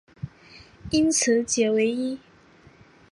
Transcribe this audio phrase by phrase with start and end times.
[0.89, 2.19] 因此解唯一。